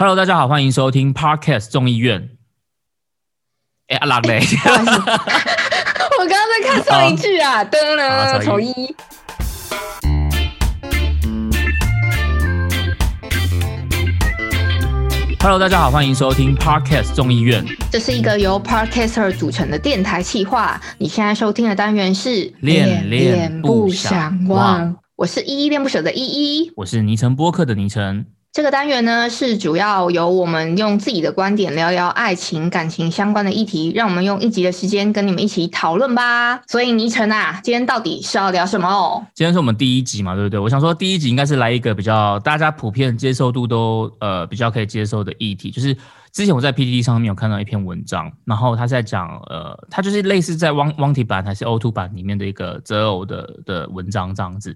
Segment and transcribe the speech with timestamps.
[0.00, 2.28] Hello，大家好，欢迎收听 Podcast 众议院。
[3.88, 4.38] 哎，阿拉嘞，
[4.70, 7.78] 我刚刚在看上一句啊，噔
[8.08, 8.72] 好噔，丑一
[15.40, 17.64] ，Hello，大家好，欢迎收听 Podcast 众议院。
[17.90, 20.80] 这是一个由 Podcaster 组成的电台企划。
[20.98, 26.72] 你现在收听的单元是恋恋不想忘，我是依依恋不舍的依依。
[26.76, 28.24] 我是尼城播客的尼城。
[28.50, 36.60] 这个单元呢，是主要由我们用自己的观点聊聊爱情、感情相关的议题，让我们用一集的时间跟你们一起讨论吧。
[36.66, 39.24] 所以倪晨啊，今天到底是要聊什么哦？
[39.34, 40.58] 今天是我们第一集嘛，对不对？
[40.58, 45.94] 我想说第一集应该是来一个比较大家普遍接受度都呃比较可以接受的议题，就是
[46.32, 54.74] 之前我在 PPT 上面有看到一篇文章，然后他在讲呃，他就是类似在汪汪体版还是 O two 版里面的一个择偶的的文章这样子。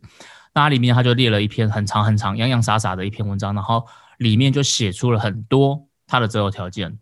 [0.54, 3.86] 那里面他就列了一篇很长很长、洋洋洒洒的一篇文章，然后
[4.18, 6.98] 里面就写出了很多他的择偶条件。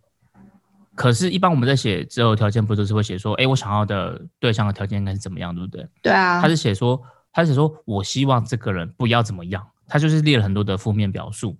[0.94, 5.88] 可是，一般我们在写择偶条件，不都是会写说，哎，我想要的对象的条件应该是怎么样，对不对？
[6.02, 7.00] 对啊他，是写说，
[7.32, 11.56] 他是写说我希望这个人不要怎么样，他就是列了很多的负面表述，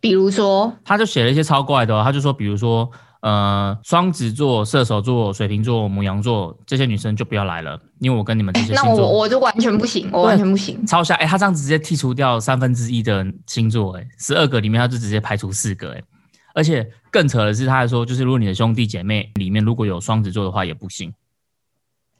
[0.00, 2.90] 比如说，他就写了一些超怪的、哦，他就说，比如说，
[3.24, 10.84] 呃，双子座、射手座、水瓶座、母羊座这些女生就不要来了，因为我跟你们这些那我星座我就完全不行，我完全不行。
[10.86, 16.02] 超下，哎，他这样直接剔除掉三分之一的星座，哎，十二个里面他就直接排除四个，哎，
[16.54, 21.10] 而且更扯的是，他还说，就是如果你的兄弟姐妹里面如果有双子座的话，也不行。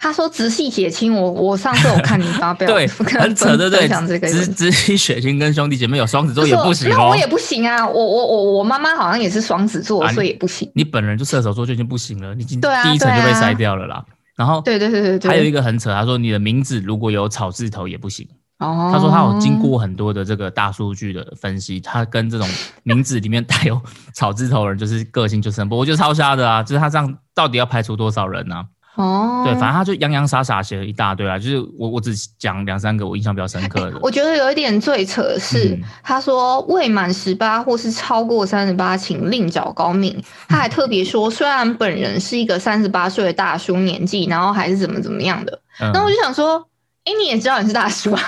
[0.05, 2.87] 他说直系血亲，我我上次我看你发表，对，
[3.19, 3.89] 很扯，对不对
[4.29, 7.17] 直直系血亲跟兄弟姐妹有双子座也不行哦那我。
[7.17, 10.71] 也不行啊，我我我我妈妈好像也是双子座，啊所以也不行。
[10.75, 14.05] 你本人就射手座就已经不行了，你已经第一层就被筛掉了啦。
[14.37, 18.29] 然后对对对对对，还有一个很扯，他说你的名字如果有草字头也不行。
[18.59, 22.49] 哦，他说他有经过很多的这个大数据的分析，他跟这种
[22.83, 23.81] 名字里面带有
[24.13, 26.63] 草字头的人，就是个性就是很不，我觉得超瞎的啊！
[26.63, 28.65] 就是他这样到底要排除多少人呢、
[28.97, 33.99] 哦，对，反正他就洋洋洒洒写了一大堆啊，就是我我只讲两三个我印象比较深刻的。
[34.01, 40.23] 我觉得有一点最扯的是，嗯他说未满十八或是超过三十八，请另找高明。
[40.49, 45.61] 他还特别说，虽然本人是一个三十八岁的大叔年纪，然后还是怎么怎么样的。
[45.81, 46.69] 嗯那我就想说，
[47.05, 48.21] 哎、你也知道你是大叔啊，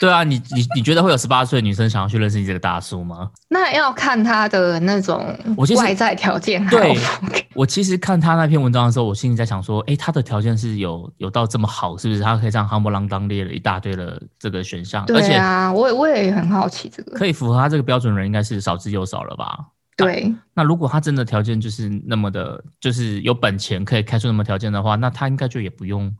[0.00, 3.30] 对啊，你你你觉得会有十八岁的女生想要去认识你这个大叔吗？
[3.48, 5.38] 那要看他的那种
[5.76, 6.96] 外在条件还对。
[7.54, 12.22] 我其实看他那篇文章的时候，我心里在想说，哎，他的条件是有有到这么好，是不是？
[12.22, 17.18] 他可以这样夯不啷当列了一大堆的这个选项，而且对啊，我也我也很好奇这个。
[17.18, 19.58] 可以符合他这个标准的人，应该是少之又少了吧？
[19.96, 26.10] 对，那如果他真的条件就是那么的，就是有本钱可以开出那么条件的话，那他应该就也不用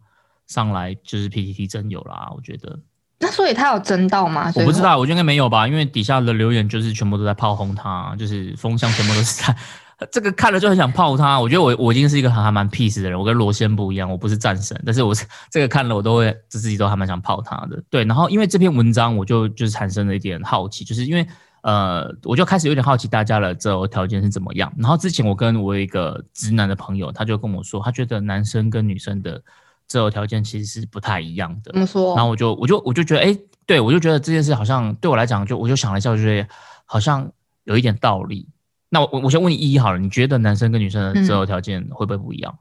[0.48, 2.30] 上来就是 PPT 真有啦。
[2.36, 2.78] 我觉得
[3.20, 4.50] 那所以他有争到吗？
[4.56, 4.80] 我不知。
[4.80, 9.54] 道，我觉得应该没有吧，因为底下的留言就是全部都在炮轰他，就是风向全部都是在
[10.10, 11.38] 这个看了就很想炮他。
[11.38, 17.82] 我觉得我我已经是一个还还蛮 peace 的人，我跟罗先不一样，我不是战神，但是我是 这个看了我都会自己都还蛮想炮他的。
[17.90, 21.26] 对，然后因为这篇文章，我就就是产生了一点好奇，就是因为
[21.60, 24.72] 呃，我就开始有点好奇大家的择偶条件是怎么样。
[24.78, 29.42] 然后之前我跟我一个直男的朋友，他就跟我说，他觉得男生跟女生的
[29.90, 31.80] 择偶条件其实是不太一样的怎。
[31.80, 32.14] 么说？
[32.14, 33.36] 然后我就我就我就觉得，哎、
[33.66, 36.48] 对我就觉得这件事好像对我来讲，就我就想了一下，我就觉得
[36.86, 37.28] 好像
[37.64, 38.48] 有一点道理。
[38.88, 42.56] 那我我我先问你一一好了，你觉得男生跟女生的择偶条件会不会不一样？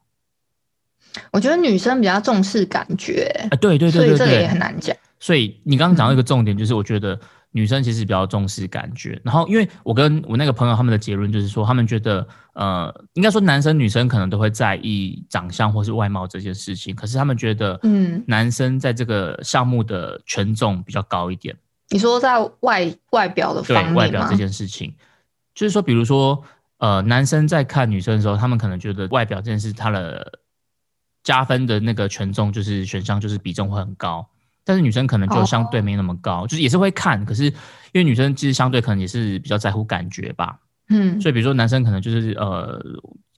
[1.32, 4.48] 我觉得女生比较重视感觉，啊、对对对对所以这个也对。
[4.48, 4.96] 很难讲。
[5.20, 7.20] 所以你刚刚讲到一个重点，就是我觉得
[7.52, 9.20] 女生其实比较重视感觉。
[9.24, 21.56] 然后因为我跟我那个朋友他们的结论就是说，他们觉得呃，应该说男生女生可能都会在意长相或是外貌这件事情，可是他们觉得嗯，男生在这个项目的权重比较高一点。
[21.92, 24.36] 你说在外外表的方面吗外表这？
[24.36, 24.94] 件事情，
[25.56, 26.44] 就是说，比如说，
[26.78, 30.40] 呃，男生在看女生的时候，他们可能觉得外表这件事，他的
[31.24, 34.24] 加分的那个权重就是选项就是比重会很高，
[34.69, 37.53] 但是女生可能就相对没那么高，就是也是会看，可是因
[37.96, 40.59] 为女生其实相对可能也是比较在乎感觉吧，
[40.90, 42.80] 嗯，所以比如说男生可能就是呃。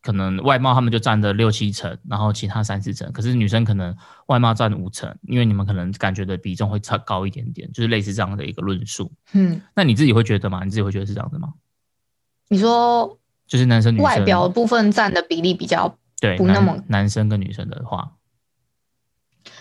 [0.04, 3.12] 可能外貌他们就占了六七成，然后其他三四成。
[3.12, 3.95] 可是女生可能
[4.25, 9.12] 外貌占五成，因为你们可能感觉的比重会差高一点点，就是类似这样的一个论述。
[9.34, 10.63] 嗯，那你自己会觉得吗？
[10.63, 11.54] 你自己会觉得是这样子吗？
[12.48, 18.13] 你说就是男生女生外表部分占的比例比较对不那么男生跟女生的话，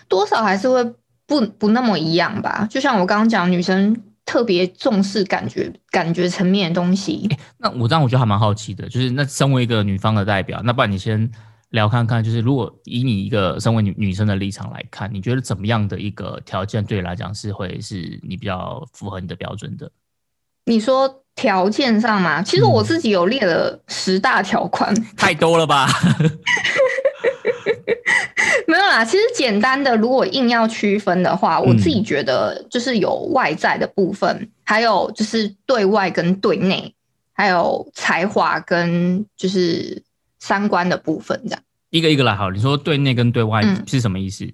[0.08, 0.94] 多少还是会
[1.30, 2.66] 不不那么一样吧？
[2.68, 3.96] 就像我刚刚讲，女生
[4.26, 7.30] 特别重视感觉感觉层面的东西。
[7.58, 11.30] 那我这样我觉得还蛮好奇的，就是那身为一个女方的代表，那不然你先
[11.68, 19.88] 聊看看，就是如果以你一个身为女女生的立场来看，你觉得怎么样的一个条件对你来讲是会是你比较符合你的标准的？
[20.64, 25.86] 你说条件上嘛，其实我自己有列了十大条款，太多了吧？
[29.04, 36.94] 其实简单的，如果硬要区分的话，我自己觉得就是有外在的部分，还有就是对外跟对内，
[37.32, 40.02] 还有才华跟就是
[40.38, 41.60] 三观的部分，这样
[41.90, 42.50] 一个一个来好。
[42.50, 44.46] 你说对内跟对外是什么意思？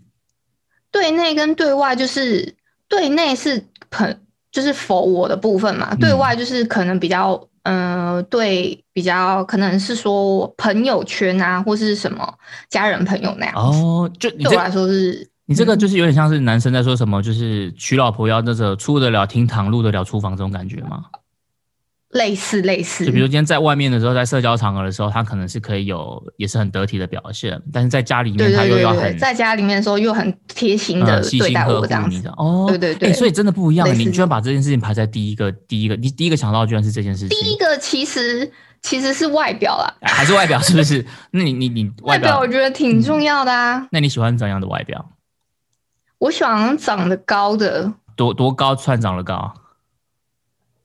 [0.90, 2.54] 对内跟对外就是
[2.88, 4.20] 对内是很
[4.50, 7.48] 就是否我的部分嘛，对外就是可能比较。
[7.68, 12.32] 嗯，对，比较可能是说朋友圈啊，或是什么
[12.68, 13.54] 家人朋友那样。
[13.56, 21.06] 哦，就对我来说是，你这个就是有点像是男生在说什么，就是娶老婆要那个出得了厅堂，入得了厨房这种感觉吗？
[22.11, 32.29] 类似类似，就比如今天在外面的时候，在社交场合的时候，他可能是可以有，也是很得体的表现，但是在家里面他又要很在家里面的时候又很贴心的对待我这样子。
[32.37, 33.87] 哦，对对对，所以真的不一样。
[33.99, 37.38] 你居然把这件事情排在第一个，第一个，你第一个想到居然是这件事情。
[37.41, 38.50] 第一个其实
[38.81, 41.05] 其实是外表啦，还是外表是不是？
[41.32, 43.87] 那你你你外表我觉得挺重要的啊。
[43.91, 45.11] 那你喜欢怎样的外表？
[46.19, 49.53] 我喜欢长得高的，多多高算长得高？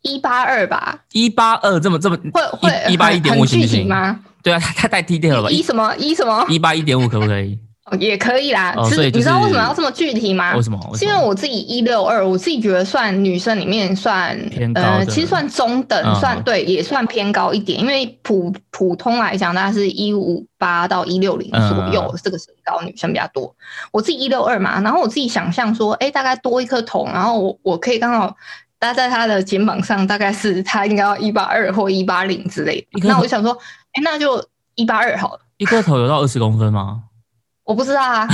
[0.02, 4.20] 一八二吧，一八二这么这么会会一八一点五行不行吗？
[4.44, 5.50] 对啊， 太太低调了吧？
[5.50, 6.46] 一什么一什么？
[6.50, 7.58] 一八一点五可不可以？
[8.00, 8.74] 也可以啦。
[8.90, 10.56] 所以你知道为什么要这么具体吗？
[10.56, 10.80] 为什么？
[10.96, 14.36] 是因为我自己一六二，我自己觉得算女生里面算
[14.76, 17.78] 呃，其实算中等，算对，也算偏高一点。
[17.80, 23.54] 因为普普通来讲，大概是一五八到一六零左右这个身高女生比较多。
[23.92, 28.36] 我自己一六二嘛，然后我自己想象说，哎，大概多一颗头，然后我我可以刚好。
[28.82, 33.08] 搭在他的肩膀上，大概是他应该要一八二或一八零之类的。
[33.08, 33.56] 那我就想说，
[33.94, 34.44] 哎，那就
[34.74, 35.40] 一八二好了。
[35.58, 37.04] 一颗头有到二十公分吗？
[37.64, 38.28] 我不知道啊，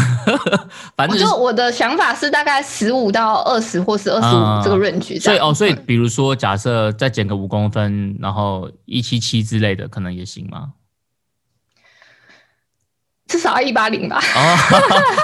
[0.95, 5.21] 反正就我的想法是大概十五到二十，或是二十五这个 range。
[5.21, 10.69] 所以哦，所以比如说，假设再减个五公分，然后一七七之类的，可能也行吗？
[13.27, 14.17] 至少要一八零吧。
[14.35, 14.55] 哦，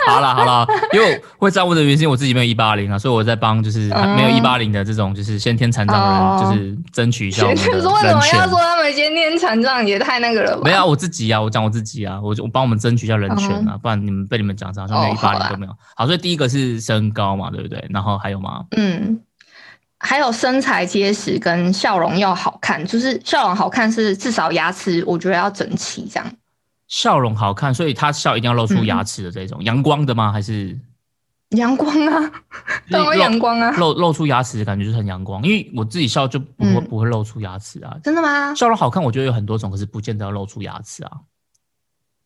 [0.07, 10.61] 好了好了，因为会这样问的原因，我自己没有一八零啊，所以我在帮就是没有一八零的这种就是先天残障的人，就是争取一下我们的人为什么要说他们先天残障也太那个了吧？
[10.65, 15.71] 没有，我自己啊，我讲我自己啊，我我帮我们争取一下人权啊，不然你们被你们讲好像没有一八零都没有。
[15.95, 17.85] 好，所以第一个是身高嘛，对不对？
[17.89, 18.65] 然后还有吗？
[18.75, 19.19] 嗯，
[19.99, 26.29] 还有身材结实跟笑容要好看，就是笑容好看是至少牙齿我觉得要整齐这样。
[26.93, 30.31] 笑容好看，所以他笑一定要露出牙齿的这种阳光的吗？
[30.31, 30.79] 还是
[31.49, 32.31] 阳光啊？
[32.91, 33.71] 当然阳光啊！
[33.71, 37.97] 露露出牙齿的感觉就是很阳光，因为我自己笑就不会不会露出牙齿啊。
[38.03, 38.53] 真的吗？
[38.53, 41.11] 笑容好看，我觉得有很多种，可是不见得要露出牙齿啊。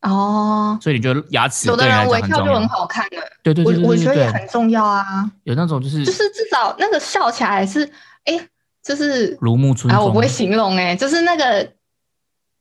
[0.02, 5.32] 哦，所以你觉得牙齿有的人微笑就很好看的，对对对，我我觉得也很重要啊。
[5.46, 7.90] 有那种就是就是至少那个笑起来是
[8.26, 8.38] 哎，
[8.84, 10.04] 就是如沐春风。
[10.04, 11.77] 我不会形容哎，就是那个。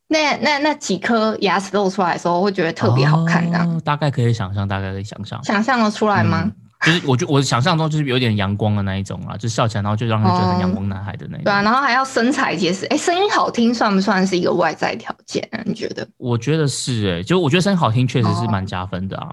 [0.09, 3.81] 那那那几颗牙齿露出来的时候，会觉得特别好看的。
[3.85, 6.51] 大概可以想象，大概可以想象，想象的出来吗？
[6.85, 11.45] 就是我就我想象中就是有点阳光的那一种啊，就笑起来，然后就让人觉得很阳光男孩的那种。
[11.45, 15.49] 对啊，然后还要身材结实，哎，声音好听算不算是一个外在条件？
[15.65, 16.07] 你觉得？
[16.19, 19.33] 我觉得是哎，就我觉得声音好听确实是蛮加分的啊。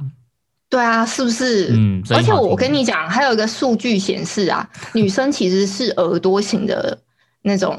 [0.70, 1.74] 对啊，是不是？
[1.76, 6.98] 嗯，而且我跟你讲，还有一个数据显示啊，女生其实是耳朵型的
[7.44, 7.78] 那种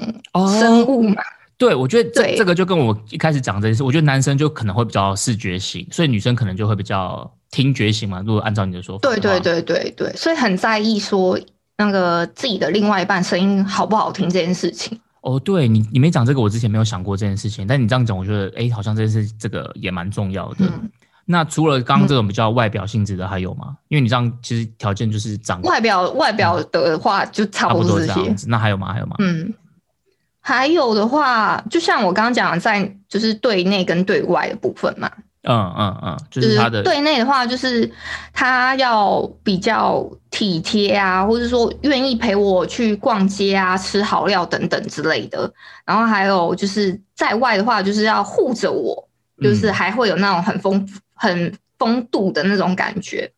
[0.60, 1.16] 生物嘛。
[1.56, 8.22] 对，我觉得这这个就跟我一开始讲这件事，我觉得男生就可能会比较视觉型，所以女生可能就会比较听觉型嘛。
[8.26, 11.38] 如果按照你的说法，对对对对对，所以很在意说
[11.78, 14.98] 那个自己的另外一半声音好不好听这件事情。
[15.20, 20.66] 哦，对你你没讲这个，我之前没有想过这件事情，但你这样讲，我觉得哎，好像这件事这个也蛮重要的。
[21.24, 23.76] 那除了刚刚这种比较外表性质的，还有吗？
[23.88, 28.34] 因为你这样其实条件就是长外表外表的话就差不多这些。
[28.46, 28.92] 那还有吗？
[28.92, 29.16] 还有吗？
[29.20, 29.54] 嗯。
[30.46, 35.10] 还有的话，就像我刚刚讲的，在就是对内跟对外的部分嘛。
[35.46, 37.90] 嗯嗯嗯，就是他的对内的话，就是
[38.32, 45.50] 他要比较体贴啊，或者说愿意陪我去逛街啊、吃好料等等之类的。
[45.86, 49.08] 然后还有就是在外的话，就是要护着我，
[49.42, 53.30] 就是还会有那种很风很风度的那种感觉。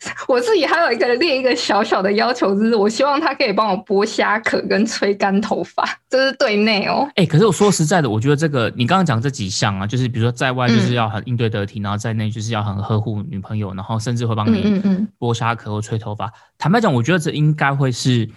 [0.28, 7.08] 我自己还有一个另一个小小的要求，就是我希望他可以帮我剥虾壳跟吹干头发，这是对内哦。
[7.16, 14.80] 哎，可是我说实在的，我觉得这个你刚刚讲这几项啊，就是比如说在外就是要很应对得体，然后在内就是要很呵护女朋友，然后甚至会帮你
[15.18, 16.32] 剥虾壳或吹头发。
[16.58, 18.30] 坦白讲，我觉得这应该会是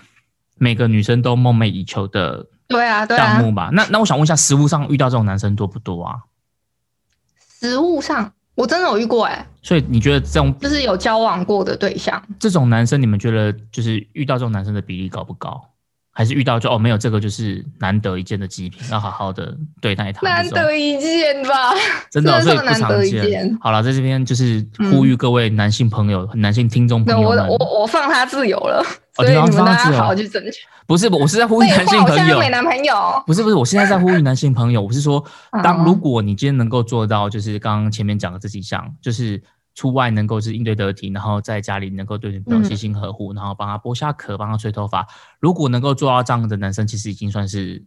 [0.58, 3.70] 每个女生都梦寐以求的对啊项目吧。
[3.72, 6.15] 那那我想问一下，实物上遇到这种男生多不多啊？
[7.60, 8.34] 实物上。
[8.55, 15.62] 我真的有遇过哎，所以你觉得这种就是有交往过的对象，这种男生你们觉得就是遇到这种男生的比例高不高？
[16.13, 20.22] 还是遇到就哦没有这个就是难得一见的极品，要好好的对待他。
[20.27, 21.74] 难得一见吧，
[22.12, 23.29] 真的，所以不难得一常见。
[23.29, 23.58] 见。
[23.62, 28.84] 好了，在这边就是呼吁各位男性朋友、男性听众朋友，我我我放他自由了，
[29.15, 30.60] 所以你们大家好好去 争取。
[30.88, 32.39] 不是，我是在呼吁男性朋友。
[32.39, 32.96] 没男朋友。
[33.25, 35.24] 不是不是，我现在在呼吁男性朋友，我是说，
[35.63, 39.41] 当如果你今天能够做到，就是刚刚前面讲的这几项，就是
[39.75, 45.08] 出外能够是应对得体，然后在家里能够对女朋友细心呵护，然后帮他剥下壳，帮他吹头发，
[45.39, 47.84] 如果能够做到这样的男生，其实已经算是。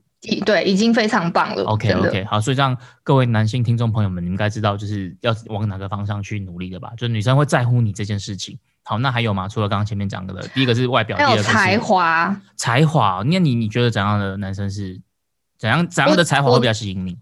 [0.47, 1.65] 对，已经非常棒了。
[1.65, 6.93] OK OK，好，所以这样各位男性听众朋友们，你应该知道就是要往哪个方向去努力的吧？
[6.97, 8.59] 就女生会在乎你这件事情。
[8.85, 9.49] 好，那还有吗？
[9.49, 12.41] 除了刚刚前面讲的，第一个是外表，第二个才华。
[12.55, 15.01] 才华，那你你觉得怎样的男生是
[15.59, 17.17] 怎样怎样的才华会比较吸引你？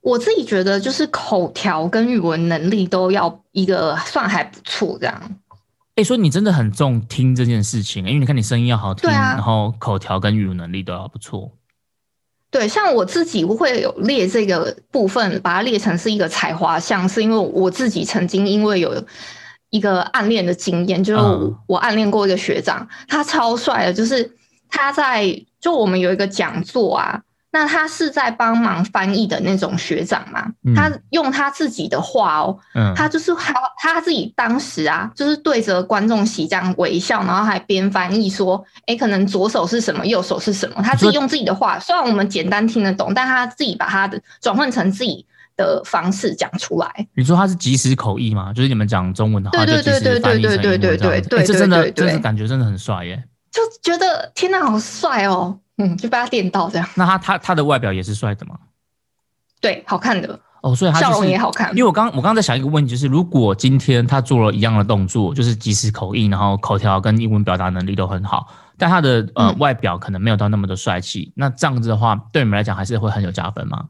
[0.00, 5.38] 我自己觉得就是口条跟语文能力都要一个算还不错这样。
[5.94, 11.52] 哎，说你真的很重听这件事情，因为你看你声音要好听，然后口条跟语文能力都要不错。
[12.50, 19.04] 对，像我自己会有列这个部分，把它列成是一个才华项，是因为我自己曾经因为有
[19.74, 21.20] 一个暗恋的经验，就是
[21.66, 24.30] 我暗恋过一个学长，他超帅的，就是
[24.70, 27.20] 他在就我们有一个讲座啊。
[27.50, 30.44] 那他是在帮忙翻译的那种学长嘛？
[30.74, 32.58] 他用他自己的话哦，
[32.96, 45.24] 他就是他他自己当时啊，就是对着观众席这样微笑，然后还边翻译说：“哎，可能左手是什么，右手是什么？”他自己用自己的话，虽然我们简单听得懂，但他自己把他的转换成自己
[45.56, 47.06] 的方式讲出来。
[47.14, 48.52] 你说他是即时口译吗？
[48.52, 53.22] 就是你们讲中文的话，对对对对对对对对对对，这真的，真的感觉真的很帅耶！
[53.50, 55.58] 就觉得天哪，好帅哦！
[55.78, 56.88] 嗯，就被他电到这样。
[56.94, 58.56] 那他他他的外表也是帅的吗？
[59.60, 61.70] 对，好看的哦，所以他笑容也好看。
[61.70, 73.84] 因为我刚我刚刚在想一个问题，就是如果今天他做了一样的动作，就是即时口译，然后口条跟英文表达能力都很好，但他的呃外表可能没有到那么的帅气，那这样子的话，对你们来讲还是会很有加分吗？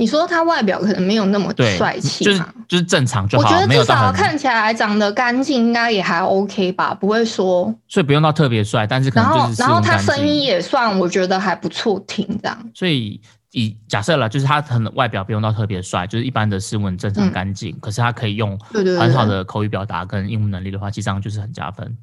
[0.00, 3.44] 你说他外表可能没有那么帅气，就是就是正常就好。
[3.44, 7.74] 我觉得至少看起来长得干净，应该也还 OK 吧，不会说。
[7.86, 12.70] 所以不用到特别帅，但是可能就是然后他声音也算，我觉得还不错听这样。
[12.74, 18.58] 所以以假设了，就是他可能外表不用到特别帅，就是一般的斯文、正常、干净，可是他可以用
[18.98, 21.98] 很好的口语表达跟英文能力的话，其实上就是很加分。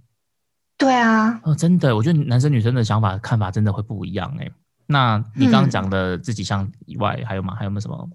[0.77, 4.47] 对啊，哦，真的，我觉得男生女生的想法看法真的会不一样哎。
[4.87, 7.53] 那你刚刚讲的自己像以外，还有吗？
[7.55, 8.09] 还有没有什么？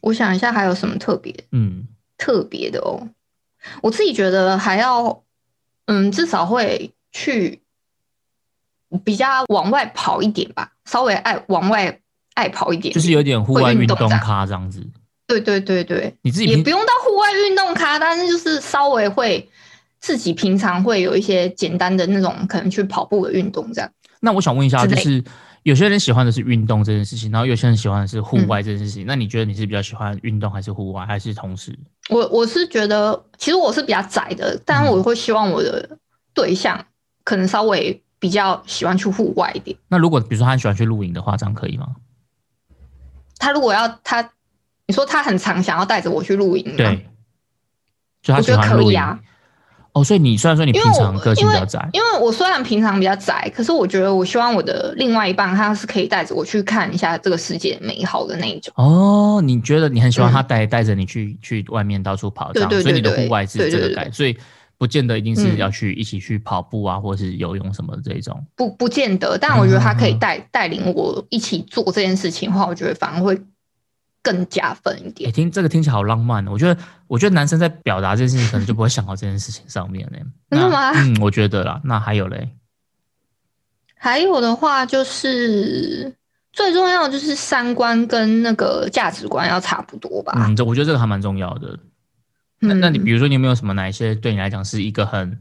[0.00, 1.32] 我想一下，还有什么特别？
[1.52, 1.86] 嗯，
[2.18, 3.08] 特别的哦。
[3.82, 5.22] 我自己觉得还要，
[5.84, 7.60] 嗯，至少会去
[9.04, 12.00] 比较往外跑一点吧，稍微爱往外
[12.34, 14.84] 爱跑一点，就是有点户外运动咖这样子。
[15.26, 19.48] 对对对对，你自己也不用到户外运动咖，但是就是稍微会
[20.00, 23.90] 自己平常会有一些简单的那种，可能去跑步的运动这样。
[24.20, 25.22] 那我想问一下，就是。
[25.62, 29.04] 有些人喜欢的是运动这件事情，然后有些人喜欢的是户外这件事情。
[29.06, 31.78] 那你觉得你是比较喜欢运动还是户外，还是同时？
[32.08, 35.98] 我我是觉得，其实我是比较窄的，但我会希望我的
[36.32, 36.86] 对象
[37.24, 39.76] 可能稍微比较喜欢去户外一点。
[39.88, 41.96] 那如果比如说他喜欢去露营的话，这样可以吗？
[43.38, 44.30] 他如果要他，
[44.86, 47.06] 你说他很常想要带着我去露营，对，
[48.28, 49.20] 我觉得可以啊。
[49.92, 58.72] 哦，所以你虽然说你平常个性比较宅，因为我虽然平常比较宅，可是我觉得我希望我的另外一半他是可以带着我去看一下这个世界美好的那一种。
[58.76, 64.36] 哦，你觉得你很喜欢他带带着你去去外面到处跑，这样，所以你的户外是这个感，所以
[64.78, 68.46] 不见得一定是要去一起去跑步啊，或是游泳什么的这种。
[68.54, 73.36] 不不见得，但我觉得他可以带带领我一起做这件事情的话，我觉得反而会。
[74.22, 75.32] 更加分一点。
[75.32, 76.52] 听这个听起来好浪漫哦！
[76.52, 80.22] 我觉得，我觉得男生在表达这件事情，可能就不会想到这件事情上面嘞。
[80.50, 80.90] 真的吗？
[80.94, 81.80] 嗯，我觉得啦。
[81.84, 82.50] 那还有嘞？
[83.96, 86.14] 还有的话，就是
[86.52, 90.32] 最重要的就是三观跟那个价值观要差不多吧。
[90.36, 91.78] 嗯，这我觉得这个还蛮重要的。
[92.58, 95.38] 那那你比如说，你有没有什么哪一些对你来讲是一个很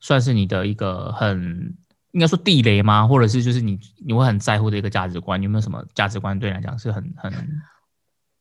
[0.00, 1.74] 算是你的一个很
[2.12, 3.06] 应该说地雷吗？
[3.06, 5.42] 或者是就是你你会很在乎的一个价值观？
[5.42, 7.32] 有没有什么价值观对你来讲是很很？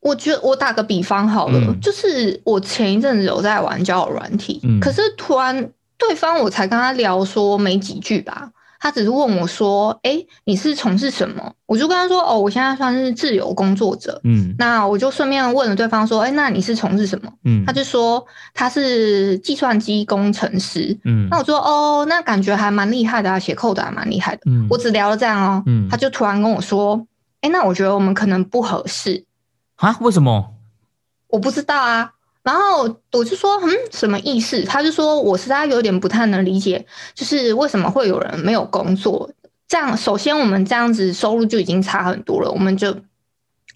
[0.03, 20.97] 我觉得我打个比方好了，就是我前一阵子有在玩交友软体，可是突然对方我才跟他聊说没几句吧，他只是问我说：“哎，你是从事什么？”我就跟他说：“哦，我现在算是自由工作者。”嗯，那我就顺便问了对方说：“哎，那你是从事什么？”嗯，他就说他是计算机工程师。
[21.05, 25.63] 嗯，那我说：“哦，那感觉还蛮厉害的啊，写 code 还蛮厉害的。”嗯，我只聊了这样哦。
[25.65, 27.07] 嗯，他就突然跟我说
[27.39, 29.23] ：“哎，那我觉得我们可能不合适。”
[29.75, 29.97] 啊？
[30.01, 30.53] 为什么？
[31.27, 32.13] 我不知道啊，
[32.43, 34.63] 然后我就说，嗯，什么意思？
[34.63, 39.31] 他就说，我实在有点不太能理解，就是为什么会有人没有工作？
[39.67, 42.95] 这样，首先我们这样子收入就已经差很多了，我们就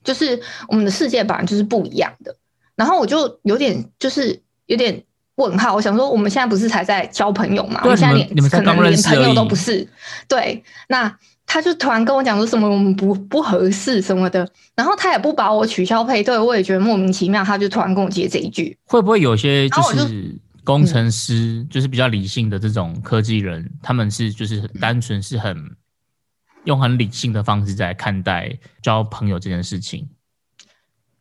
[0.04, 2.36] 就是我们的世界本来就是不一样的。
[2.76, 5.04] 然后我就有点就是有点
[5.36, 7.82] 问号，我想说，我们现在不是才在交朋友吗？
[7.84, 9.90] 我们现在连可能连朋友都不是。
[10.28, 11.18] 对，那。
[11.58, 17.44] 他就突然跟我讲说什么我们不不合适什么的，然后他也不把我取消配对，我也觉得莫名其妙。
[17.44, 25.58] 他就突然跟我接这一句，会不会有些就是工程师，就是比较理性的这种科技人，他们是就是单纯是很
[26.66, 30.08] 用很理性的方式在看待交朋友这件事情，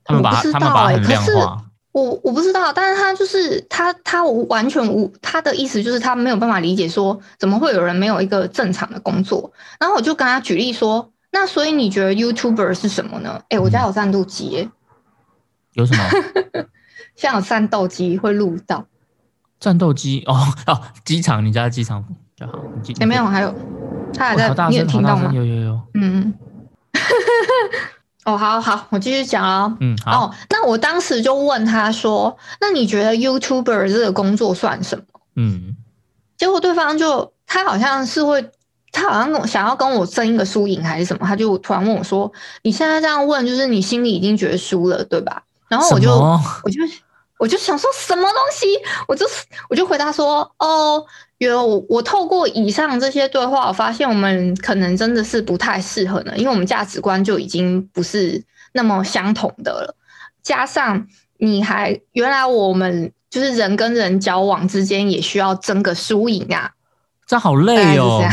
[0.05, 1.65] 他们把他们把很量化。
[2.03, 9.51] 我我不知道，但是他就是他，他完全无他的意思就是他没有办法理解说怎么会有人没有一个正常的工作。
[9.81, 13.41] 然后我就跟他举例说，那所以你觉得 YouTuber 是什么呢？
[13.49, 14.69] 哎，我家有战斗机，
[15.73, 16.05] 有什么？
[17.17, 18.85] 像有战斗机会录到
[19.59, 20.37] 战斗机哦
[20.67, 22.59] 哦，机场你家的机场比较好。
[23.01, 23.55] 也没有，还有
[24.13, 25.33] 他还在，你有听到吗？
[25.33, 26.35] 有有有，嗯。
[28.27, 29.77] 哦，好好，我继续讲哦。
[29.81, 30.27] 嗯，好。
[30.27, 35.05] 哦，那我当时就问他说：“那你觉得 YouTuber 这个工作算什么？”
[35.37, 35.77] 嗯，
[36.37, 38.51] 结果对方就他好像是会，
[38.91, 42.31] 他好像想要跟我争一个输赢还是什么，他就突然问我说
[42.63, 46.81] ：“你现在这样问，就是你心里已经觉得输了，对吧？”然后我就我就
[47.39, 48.67] 我就想说什么东西，
[49.09, 49.27] 我就
[49.69, 51.05] 我就回答说：“哦。”
[51.39, 59.95] 有我透过以上这些对话，我发现我们可能真的是不太适合呢，因为我们价值观就已经不是那么相同的了。
[60.43, 66.73] 加上你还原来我们就是人跟人交往之间也需要争个输赢啊，
[67.27, 68.27] 这好累哦，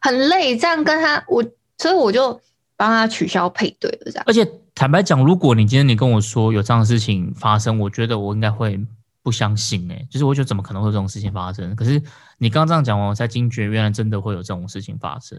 [0.00, 0.56] 很累。
[0.56, 1.44] 这样跟他我，
[1.76, 2.40] 所以我就
[2.74, 4.10] 帮他取消配对了。
[4.10, 8.80] 这样，而且坦白讲，如果你今天你跟我说有这样的事情发生，我觉得我应该会。
[9.22, 11.76] 不相信哎，就是我觉得怎么可能会有这种事情发生？
[11.76, 12.02] 可是
[12.38, 15.38] 你刚刚这样讲完，我才惊觉原来真的会有这种事情发生。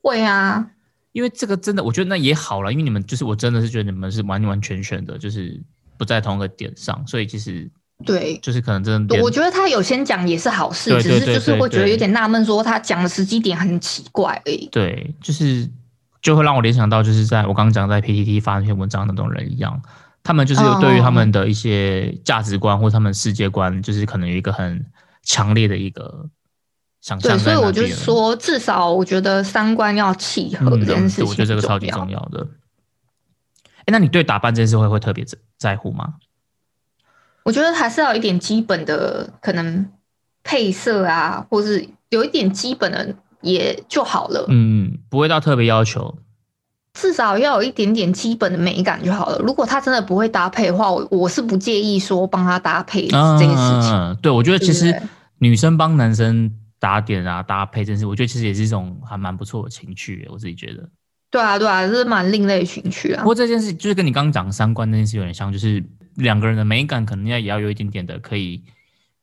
[0.00, 0.64] 会啊，
[1.10, 5.60] 因为这个真的，我觉得那也好了，因为你们就是我真的是觉得你们是完完全全的，就是
[5.98, 7.68] 不在同一个点上，所以其实
[8.04, 9.20] 对，就是可能真的。
[9.20, 14.68] 我觉得他有先讲也是好事，只是就是会觉得有点纳闷，说他讲的时机点很奇怪而已。
[14.70, 15.68] 对，就是
[16.20, 19.80] 就会让我联想到，就是在我刚刚讲在 PPT 发那篇文章那种人一样。
[20.22, 24.84] 他们就是有对于他们的一些价值观或他们世界观，就是可能有一个很
[25.22, 26.28] 强烈的一个
[27.00, 27.38] 想象。
[27.38, 32.44] 对，所以我就说，至少我觉得三观要契合这件事情，我觉得这个超级重要的。
[33.82, 36.14] 哎，那你对打扮这件事会会特别在在乎吗？
[37.44, 39.88] 我觉得还是要一点基本的，可能
[40.42, 43.14] 配色啊，或是有一点基本的
[43.46, 44.44] 也就好了。
[44.48, 46.18] 嗯，不会到特别要求。
[46.94, 49.38] 至少要有一点点基本的美感就好了。
[49.40, 54.16] 如果他真的不会搭配的话，我我是不介意说帮他搭配这件事情。
[54.22, 54.98] 对，我觉得其实
[55.38, 60.26] 女生帮男生打点啊、搭配，真是我觉得其实也是一种还蛮不错的情趣。
[60.32, 60.88] 我自己觉得。
[61.30, 63.18] 对啊，对啊，这是蛮另类情趣啊。
[63.20, 68.62] 不过这件事就是跟你刚刚讲三观那件事有点像，就是两个人的美感可能要也要有一点点的可以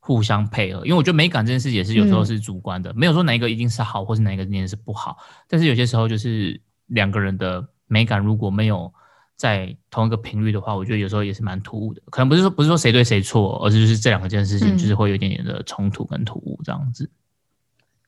[0.03, 0.85] 互相配合。
[0.85, 5.17] 因为我觉得美感这件事也是有时候是主观的，没有说哪一个一定是好，或是哪一个一定是不好。
[5.47, 6.61] 但是有些时候就是。
[6.87, 8.93] 两个人的美感如果没有
[9.37, 12.01] 在同一个频率的话，我觉得有时候也是蛮突兀的。
[12.11, 17.09] 可能不是说不是说谁对谁错，而是就是这两件事情就是会有一点点的冲突跟突兀这样子。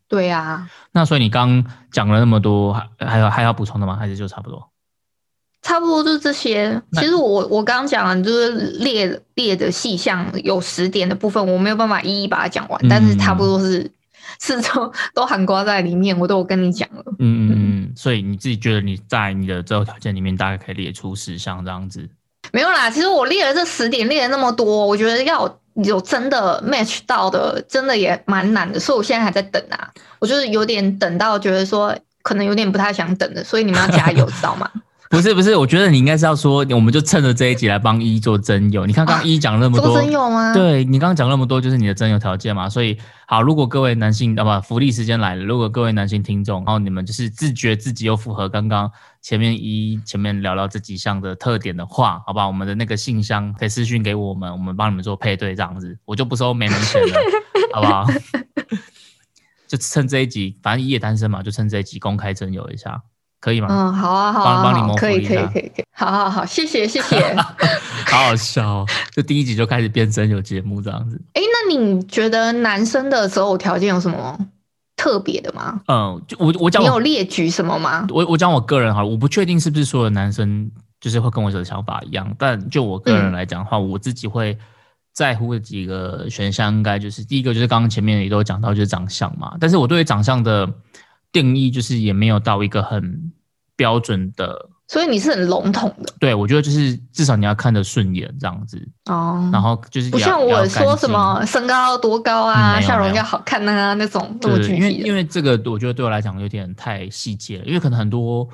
[0.09, 0.69] 对呀。
[0.91, 3.95] 那所以你刚讲了那么多，还还有还要补充的吗？
[3.95, 4.69] 还是就差不多？
[5.65, 6.79] 差不多就是这些。
[6.93, 13.91] 其实我我刚刚讲了，就是列列的细项有十点的部分，我没有办法一一把它讲完，但是差不多是。
[14.37, 17.01] 四周都含刮在里面，我都有跟你讲了。
[17.19, 22.09] 嗯嗯嗯，所以你自己觉得你在你的择偶条件里面大概可以列出十项这样子？
[22.51, 28.77] 没有啦，其实我列了这十点，列了那么多，我觉得要有真的 match 到的，真的也蛮难的。
[28.77, 34.69] 所以我现在还在等啊，我就是有点等到觉得说可能有点不太想等的，所以你们要加油， 知道吗？
[35.15, 38.85] 不是不是，我觉得你应该是要说，我们就趁着这一集来帮一做真友。
[38.85, 40.53] 你看刚刚一讲那么多真友吗？
[40.53, 42.67] 对你刚刚讲那么多，就是你的真友条件嘛。
[42.67, 45.45] 所以好，如果各位男性，啊不，福利时间来了。
[45.45, 57.19] 如果各位男性听众，然后你们就是自觉自己又符合刚刚前面一前面聊聊这几项的特点的话，好吧，我们的那个信箱可以私讯给我们，我们帮你们做配对这样子，我就不收没人钱了，
[57.73, 58.05] 好不好？
[59.65, 63.01] 就趁这一集，反正一夜单身嘛，就趁这一集公开真友一下。
[63.45, 63.67] 可以吗？
[63.69, 67.35] 嗯，好啊，好啊，帮你可以，可以，可以，可以，好好好， 谢谢，谢谢，
[68.07, 71.21] 好好笑哦，就第一集就开始变真有节目这样子。
[71.33, 74.35] 哎，那你觉得男生的择偶条件有什么
[74.95, 75.79] 特别的吗？
[75.87, 78.07] 嗯，就我我讲，你有列举什么吗？
[78.09, 84.57] 我我讲我个人哈，我不确定是不是所有男生就是会跟我的想法一样，但就我个人来讲的话，我自己会
[85.13, 89.55] 在乎的几个选项，应该就是第一个就是刚刚前面也都讲到，就是长相嘛。
[89.59, 90.67] 但是我对长相的
[91.35, 93.33] 定义就是也没有到一个很
[93.75, 96.13] 标准的，所以你是很笼统的。
[96.17, 99.49] 对我觉得就是至少你要看得顺眼这样子，哦。
[99.51, 108.47] 然后就是不像我说什么身高多高啊，笑容要好看啊那种那么对，因为这个我觉得对我来讲有点太细节了，因为可能很多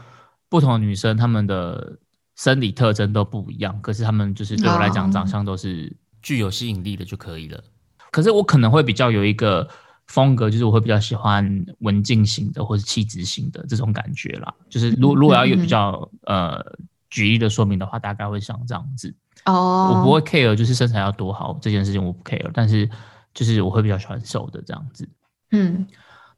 [0.50, 2.00] 不同的女生她们的
[2.36, 5.12] 生理特征都不一样，可是她们就是对我来讲哦。
[5.13, 7.63] 长相都是具有吸引力的就可以了。
[8.10, 9.67] 可是我可能会比较有一个
[10.12, 14.54] 风格，就是我会比较喜欢文静型的或是气质型的这种感觉啦。
[14.69, 16.62] 就是如如果要有比较呃
[17.10, 19.15] 举例的说明的话，大概会像这样子。
[19.45, 22.89] 哦，我不会 care 就是身材要多好这件事情我不 care，但是
[23.34, 25.08] 就是我会比较喜欢瘦的这样子。
[25.52, 25.88] 嗯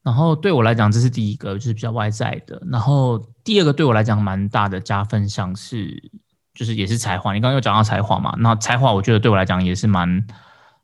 [0.04, 2.62] 然后对我来讲，这是第一个，就是比较外在的。
[2.70, 6.12] 然后第二个对我来讲蛮大的加分项是，
[6.54, 7.34] 就是也是才华。
[7.34, 8.36] 你刚刚有讲到才华嘛？
[8.38, 10.28] 那才华我觉得对我来讲也是蛮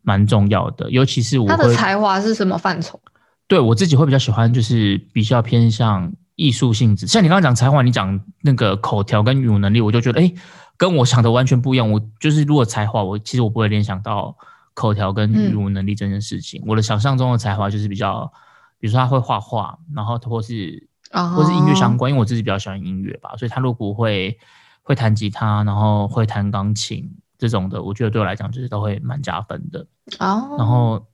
[0.01, 2.99] 蛮重要的，尤其是我他的才华是什么范畴？
[3.47, 7.07] 对我自己会比较喜欢，就是比较偏向艺术性质。
[7.07, 10.35] 像你刚刚讲才华，你讲那个口条跟语文能力，我就觉得哎，诶
[10.77, 11.91] 跟我想的完全不一样。
[11.91, 14.35] 我就是如果才华，我其实我不会联想到
[14.73, 16.63] 口条跟语文能力这件事情。
[16.65, 18.31] 我的想象中的才华就是比较，
[18.79, 24.38] 比如说他会画画，然后或是哦，或是音乐相关，因为我自己比较喜欢音乐吧，所以他如果会
[24.83, 27.09] 会弹吉他，然后会弹钢琴
[27.39, 29.80] 这种的，我觉得对我来讲就是都会蛮加分的。
[30.19, 31.08] 哦，然后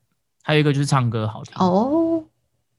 [0.44, 2.22] 还有一个就是唱歌好听，哦，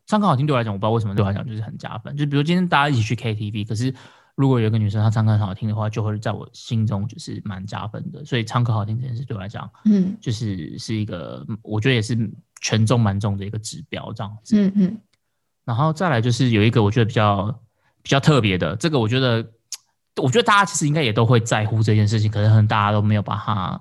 [0.07, 2.15] 唱歌好听对我来讲，我不知道为什么对我来讲就是很加分。
[2.17, 3.95] 就比如今天大家一起去 KTV，可是
[4.35, 8.25] 如果有一个女生她唱歌很好听的话，就会在我心中就是蛮加分的。
[8.25, 12.19] 所以唱歌好听这件事对我来讲，嗯就是是一个我觉得也是
[12.61, 14.57] 权重蛮重的一个指标这样子。
[14.59, 14.99] 嗯嗯，
[15.65, 17.47] 然后再来就是有一个我觉得比较
[18.03, 19.49] 比较特别的，这个我觉得
[20.23, 23.81] 我觉得大家其实应该也都会在乎这件事情，可是可能大家都没有把它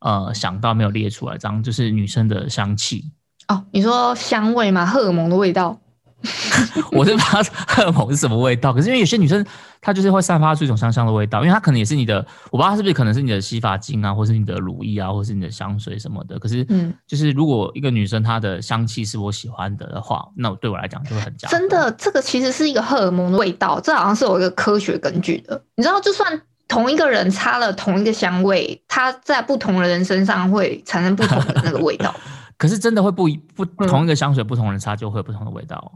[0.00, 1.36] 呃想到，没有列出来。
[1.36, 3.12] 这样就是女生的香气。
[3.48, 4.86] 哦，你说香味吗？
[4.86, 5.78] 荷尔蒙的味道？
[6.92, 9.44] 我是不知道荷尔蒙是什么味道，可是因为有些女生
[9.80, 12.16] 她就是会散发出一种香香的味道，因为她可能也是你的，
[12.50, 16.38] 我不知道她是不是可能是你的洗发精啊，或是你的乳液啊，或是你的香水什么的。
[16.38, 25.62] 可是，嗯，就是如果一个女生她的香气是我喜欢的的话，那我对我来讲就会很加真的，这个其实是一个荷尔蒙的味道，这好像是有一个科学根据的。
[25.74, 32.14] 你知道，就算同一个人擦了同一个香味，它在不同的人身上会产生不同的那个味道。
[32.58, 35.92] 可是真的会不一不嗯同一个香水，不同人擦就会有不同的味道。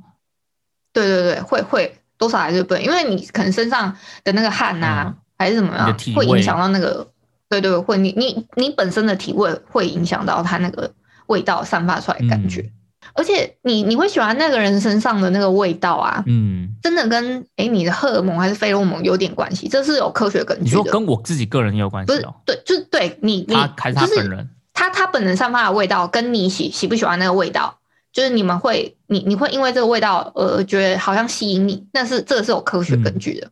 [0.92, 7.08] 对对对，会会多少还是不能，因为你可能身上的那个汗呐、嗯还是怎么样会影响到那个。
[7.48, 10.92] 对对，会你你你本身的体味会影响到它那个
[11.26, 12.72] 味道散发出来的感觉，嗯
[13.14, 20.84] 而且你你会喜欢那个人身上的那个味道啊，嗯，真的跟哎你的荷尔蒙还是费洛蒙有点关系，这是有科学根据你说。
[20.84, 22.24] 跟我自己个人也有关系不是。
[22.44, 27.79] 对，就是对你你他还是他就是本人，他他本人散发的味道，跟你喜喜不喜欢那个味道，
[28.12, 33.48] 就是你们会你你会因为这个味道呃觉得好像吸引你，但是这个是有科学根据的，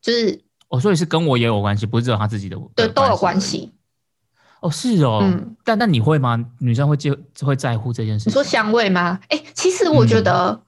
[0.00, 3.40] 就是哦，所以是跟我也有关系，不是只有他自己的的对都有关。
[3.40, 3.72] 系。
[4.60, 6.36] 哦，是哦，嗯但但你会吗？
[6.58, 8.30] 女生会介会在乎这件事情？
[8.30, 9.20] 你说香味吗？
[9.28, 10.60] 哎、其实我嗯觉得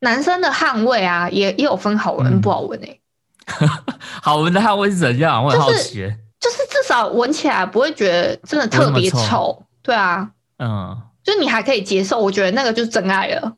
[0.00, 3.00] 男生的汗味啊，也也有分好闻嗯不好闻诶、
[4.22, 5.44] 好闻的汗味是怎样？
[5.44, 6.18] 我很好奇耶。
[6.40, 9.64] 就是至少闻起来不会觉得真的特别臭。
[9.82, 13.56] 对啊，嗯，就你还可以接受，我觉得那个就是真爱了。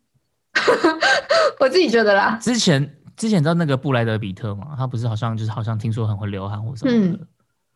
[1.61, 4.75] 我自己觉得啦，之前之前你知道那个布莱德比特嘛？
[4.77, 7.27] 他不是好像就是好像听说很会流汗或什么的，嗯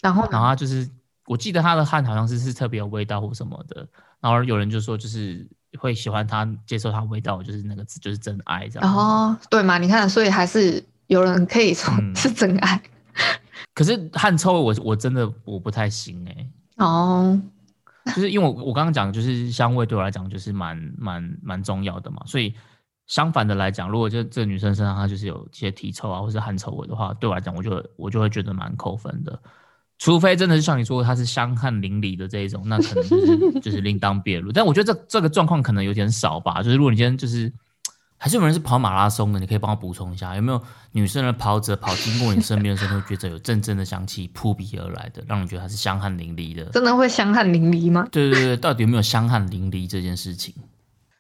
[0.03, 0.89] 然后然后他就是
[1.27, 3.87] 我记得他的汗好像是是特别有味道或什么的，
[4.21, 5.47] 然后有人就说就是
[5.79, 8.83] 会喜欢他接受他味道，就是那个字就是真爱这样。
[8.83, 9.79] 然后对嘛？
[9.79, 12.81] 你看，所以还是有人可以说嗯是真爱、
[13.73, 16.47] 可是汗臭味我我真的我不太行哎、
[16.85, 17.41] 哦。
[18.15, 22.55] 就是因为我我刚刚讲，就是香味对我来讲就是蛮蛮蛮重要的嘛，所以
[23.07, 29.39] 相反的来讲，如果就这个女生身上她就是有一些体臭啊，或是汗臭味的话，对我来讲，我就我就会觉得蛮扣分的。
[29.99, 34.53] 除非真的是像你说，她是香汗淋漓的这一种，那可能就是 就是另当别论。
[34.53, 36.63] 但我觉得这这个状况可能有点少吧。
[36.63, 37.51] 就是如果你今天就是
[38.19, 46.65] 还是有人是跑马拉松的，你可以帮我补充一下，有没有女生的跑者跑经过你身边的时候，觉得有阵阵的香气扑鼻而来的，让你觉得她是香汗淋漓的？
[46.67, 48.07] 真的会香汗淋漓吗？
[48.11, 50.55] 对对对，到底有没有香汗淋漓这件事情？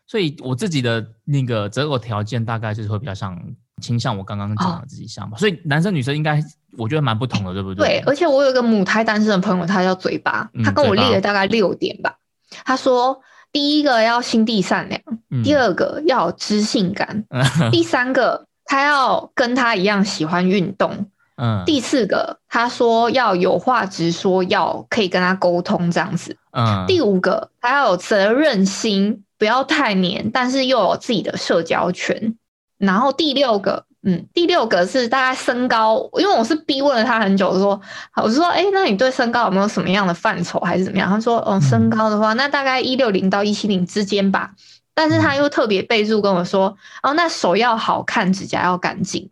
[0.07, 3.37] 所以我自己的那个择偶条件大概就是会比较像
[3.83, 5.37] 倾向我刚刚讲的自己像吧。
[5.37, 6.41] 所以男生女生应该
[6.79, 8.03] 我觉得蛮不同的，对不对，对？
[8.07, 12.17] 而且我有一个母胎单身的朋友，他叫嘴巴，嗯他跟我列了大概六点吧。
[12.65, 13.21] 他说，
[13.53, 17.25] 第一个要心地善良，嗯第二个要有知性感，
[17.73, 21.07] 第三个他要跟他一样喜欢运动，
[21.37, 26.37] 嗯第四个，他说要有话直说，要可以跟他沟通这样子。
[26.53, 32.35] 嗯，第五个，他要有责任心，不要太黏，但是又有自己的社交圈。
[32.79, 37.81] 然后第六个，嗯，第六个是大概身高，因为我是逼问了他很久，说，
[38.23, 41.11] 我是说，哎，那你对身高有没有什么样的范畴，还是怎么样？
[41.11, 44.53] 他说，哦，身高的话，那大概一六零到一七零之间吧。
[44.95, 49.29] 但是他又特别备注跟我说，哦，那手要好看，指甲要干净。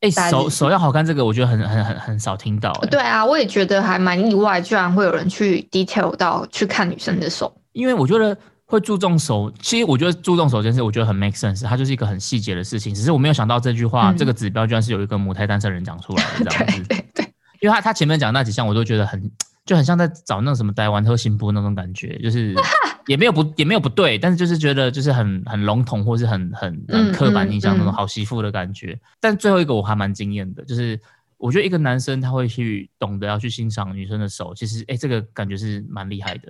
[0.00, 2.86] 哎、手手要好看，这个我觉得很很很很少听到、欸。
[2.88, 7.52] 对啊，我也觉得还蛮意外，居然会有人去 detail 到去看女生的手。
[7.72, 8.36] 因为我觉得
[8.72, 12.94] 会注重手，其实我觉得注重手这件事，我觉得很 make sense，它就是一个很细节的事情。
[12.94, 16.82] 只是我没有想到这句话，嗯这个指标居然是有一个母胎单身人讲出来的这样子。
[16.84, 17.24] 对对，
[17.60, 19.30] 因为他他前面讲那几项，我都觉得很
[19.66, 22.54] 就很像在找那种什么台湾特新部那种感觉，就是
[23.08, 28.98] 也没有不也没有不对，但是就是觉得就是很很笼统，或是很很刻板印象嗯那种嗯好媳妇的感觉。
[29.20, 30.98] 但最后一个我还蛮惊艳的，就是
[31.36, 36.48] 我觉得一个男生他会去懂得要去欣赏女生的手，其实哎、这个感觉是蛮厉害的。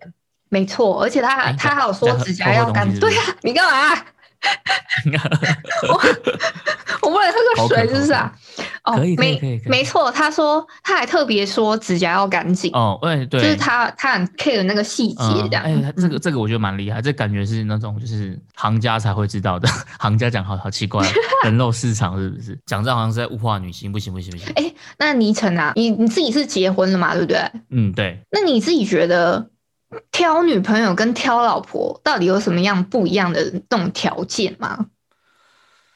[0.53, 3.97] 没错，而且他还哎他还有说指甲要干对啊，你干嘛、
[5.89, 5.95] 我
[7.09, 8.31] 我不能喝个水，是不是啊？
[8.85, 15.65] 哦，没没错，他说他还特别说指甲要干净，哦，对对，就是他他很 care 那个细节嗯这样。
[15.65, 19.69] 哎、这个这个我觉得蛮厉害，这感觉是那种就是行家才会知道的。
[20.01, 21.07] 行家讲好好奇怪，
[21.45, 22.59] 人肉市场是不是？
[22.67, 24.53] 讲这好像是在物化女性，不行不行不行。
[24.57, 27.39] 哎，那倪晨啊，你你自己是结婚了嘛，对不对？
[27.71, 29.49] 嗯，对，那你自己觉得
[30.11, 34.87] 挑女朋友跟挑老婆到底有什么样不一样的这种条件吗？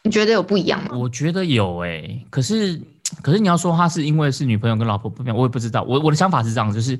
[0.03, 0.97] 你觉得有不一样吗？
[0.97, 2.81] 我觉得有诶、可是
[3.23, 5.83] 可是你要说他是因为是女朋友跟老婆不一样，我也不知道。
[5.83, 6.99] 我我的想法是这样，就是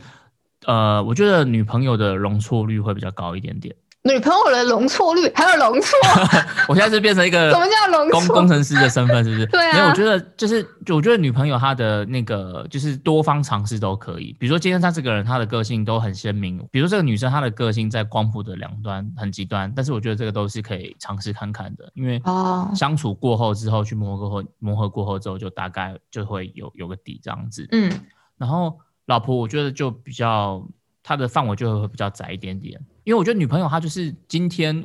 [0.65, 3.75] 呃，我觉得女朋友的容错率会比较高一点点。
[4.07, 5.91] 女朋友的容错率还有容错，
[6.69, 8.49] 我现在是变成一个 什么叫容工工？
[8.49, 9.47] 程师的身份，是不是？
[9.47, 14.35] 对啊没有，我觉得就是，我觉得女朋友她的那个就是多方尝试都可以。
[14.39, 16.59] 比如说今天她这个人，她的个性都很鲜明。
[16.71, 27.67] 比如说这个女生，她的个性在光谱的两端很极端，但是我觉得这个都是可以尝试看看的，因为哦相处过后之后，去磨合过后，磨合过后之后，就大概就会有有个底这样子。
[27.73, 27.93] 嗯，
[28.39, 30.65] 然后老婆，我觉得就比较
[31.09, 34.85] 她的范围就会比较窄一点点，因为我觉得女朋友她就是今天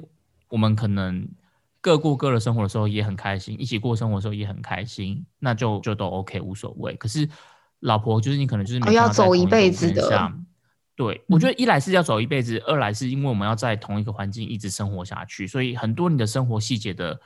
[0.50, 1.28] 我们可能
[1.82, 6.96] 各过各的生活的时候也很开心，一起过生活的时候也很开心，那就就都 OK 无所谓。
[6.98, 7.28] 可是
[7.80, 10.32] 老婆就是你可能就是每天哦要走一辈子的。
[10.96, 17.20] 对，我觉得一来是要走一辈子，二来是因为我们要在同一个环境一直生活下去，所以很多你的生活细节的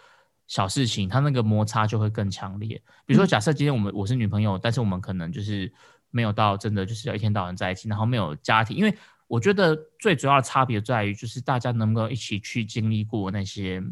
[0.47, 2.81] 小事情，它那个摩擦就会更强烈。
[3.05, 5.69] 比如说，嗯假设今天我们我是女朋友，但是我们可能就是
[6.15, 8.97] 没有到真的就是要一天到晚在一起，然后没有家庭，因为
[9.27, 13.83] 我觉得最主要的差别在于，就是大家能不能一起去经历过那些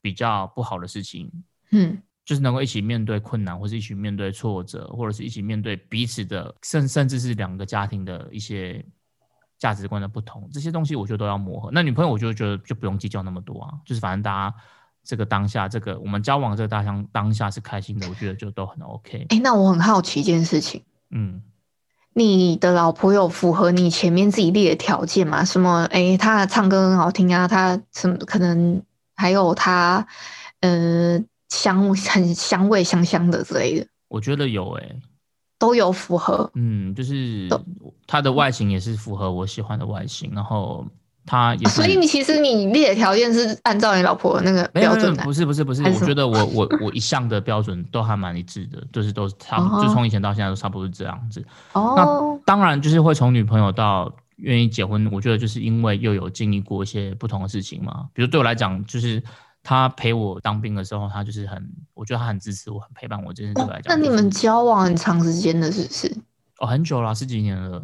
[0.00, 1.30] 比较不好的事情，
[1.72, 8.82] 嗯，就是能够一起面对困难，或是一起面对挫折，或者是一起面对彼此的，甚甚至是两个家庭的一些
[9.58, 11.70] 价值观的不同，这些东西我觉得都要磨合。
[11.70, 14.56] 那女朋友我就觉得就不用计较那么多啊，就是反正大家
[15.02, 19.26] 这个当下，这个我们交往这个大当当下是开心的，我觉得就都很 OK。
[19.30, 21.42] 哎，那我很好奇一件事情，嗯，
[22.18, 25.44] 你的老婆有符合你前面自己列的条件吗？
[25.44, 25.84] 什么？
[25.92, 28.82] 哎，她唱歌很好听啊，她什么可能
[29.14, 30.06] 还有她，
[30.60, 34.96] 呃，香很香味香香的之类的，我觉得有诶、
[35.58, 36.50] 都有符合。
[36.54, 37.48] 嗯，就是
[38.06, 40.84] 她的外形也是符合我喜欢的外形，然后
[41.28, 45.30] 她也是、啊所以你其实你列的条件是按照你老婆那个标准不。
[45.30, 51.44] 是不是不是，是我觉得我我 我一向的标准都还蛮一致的，就是都是差就从以前到现在都差不多是这样子。
[51.74, 58.08] 哦，当然，就是会从女朋友到愿意结婚，我觉得就是因为又有经历过一些不同的事情嘛。
[58.14, 59.22] 比如对我来讲，就是
[59.62, 61.62] 他陪我当兵的时候，他就是很，
[61.94, 66.16] 我觉得他很支持我，很陪伴我，这件事来哦讲、就是那你们交往很长时间的，是不是？
[66.58, 67.82] 哦很久了，十几年了。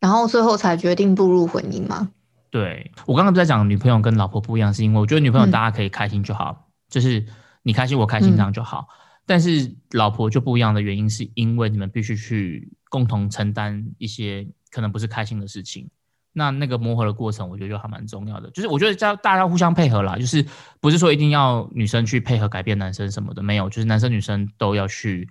[0.00, 2.08] 然后最后才决定步入婚姻吗？
[2.52, 7.26] 对我刚刚在讲女朋友跟老婆不一样，是因为我觉得女朋友嗯大家可以开心就好，就是
[7.62, 8.86] 你开心我开心嗯这样就好。
[9.24, 15.88] 但是老婆就不一样的原因，是因为你们必须去共同承担一些可能不是开心的事情。
[16.34, 18.50] 那那个磨合的过程，我觉得就还蛮重要的。
[18.50, 20.44] 就是我觉得叫大家互相配合啦，就是
[20.80, 25.28] 不是说一定要女生去配合改变男生什么的，没有，就是男生女生都要去，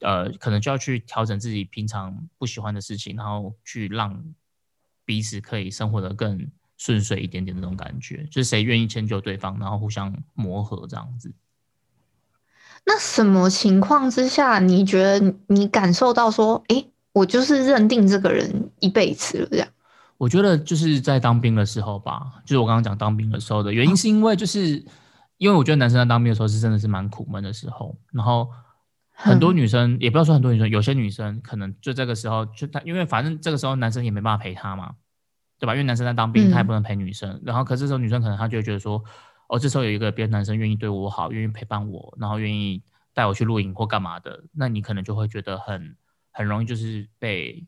[0.00, 4.22] 呃，可能就要去调整自己平常不喜欢的事情，然后去让
[5.04, 11.32] 彼此可以生活的更顺遂一点点的那种感觉，就是谁愿意迁就对方，然后互相磨合这样子。
[12.86, 19.68] 那什么情况之下，你觉得你你感受到说，诶，我就是认定这个人一辈子了，这样？
[20.18, 24.84] 我觉得就是在当兵的时候吧，就是我刚刚讲当兵的时候的原因，是因为就是
[25.38, 28.48] 因为我觉得男生在当兵的时候是真的是蛮苦闷的时候，然后
[29.16, 34.96] 很多女生也不要说很多女生，有些女生可能就这个时候就她，因为反正这个时候男生也没办法陪她嘛，
[35.58, 35.72] 对吧？
[35.72, 37.40] 因为男生在当兵，他也不能陪女生。
[37.44, 39.02] 然后可这时候女生可能她就会觉得说，
[39.48, 42.82] 哦，这时候有一个别的男生愿意对我好，愿意陪伴我，然后愿意
[43.14, 45.96] 带我去露营或干嘛的，那你可能就会觉得很
[46.32, 47.64] 很容易就是被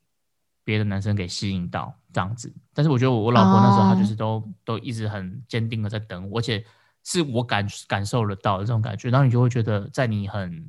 [0.65, 2.53] 别的男生给吸引到这样子。
[2.75, 6.65] 但是我觉得我老婆那时候她就是都都一直很坚定的在等我，而且
[7.05, 10.69] 是我感感受得到的这种感觉，然后你就会觉得在你很。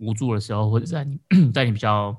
[0.00, 1.20] 无助的时候，或者在你
[1.54, 2.16] 在你比较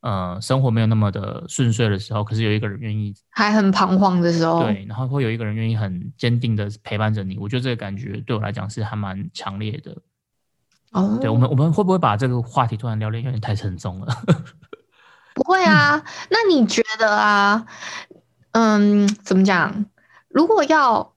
[0.00, 7.38] 呃生活没有那么的顺遂的时候，可是有一个人愿意，还很彷徨的时候，对，然后会有一个人愿意很坚定的陪伴着你。
[7.38, 9.96] 我觉得这个感觉对我来讲是还蛮强烈的。
[10.92, 14.14] 哦，对我们我们会不会把这个话题突然聊的有点太沉重了？
[15.34, 17.66] 不会啊，那你觉得啊？
[18.52, 19.86] 嗯，怎么讲？
[20.28, 21.13] 如果要。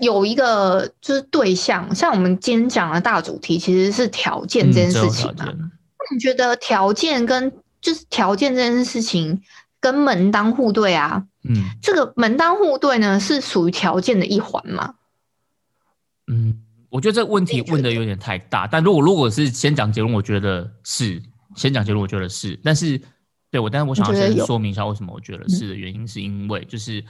[0.00, 5.44] 有一个就是对象，像我们今天讲的大主题其实是条件这件事情嘛。
[5.46, 9.42] 那你觉得条件跟就是条件这件事情
[9.80, 11.24] 跟门当户对啊？
[11.42, 14.94] 嗯，这个门当户对呢是属于条件的一环吗？
[16.28, 18.66] 嗯，我觉得这个问题问的有点太大。
[18.66, 21.20] 但如果如果是先讲结论，我觉得是
[21.56, 22.58] 先讲结论，我觉得是。
[22.62, 23.00] 但是
[23.50, 27.04] 对我，但是我想要先说明一下为什么我觉得是的原因，是因为就是。